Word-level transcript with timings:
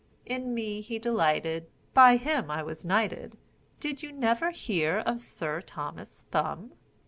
In 0.25 0.55
me 0.55 0.81
he 0.81 0.97
delighted, 0.97 1.67
By 1.93 2.17
him 2.17 2.49
I 2.49 2.63
was 2.63 2.83
knighted, 2.83 3.37
Did 3.79 4.01
you 4.01 4.11
never 4.11 4.49
hear 4.49 4.97
of 4.97 5.21
Sir 5.21 5.61
Thomas 5.61 6.25
Thumb?" 6.31 6.71